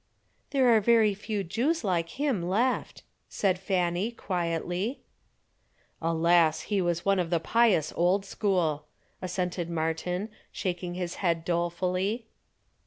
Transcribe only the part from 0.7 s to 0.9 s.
are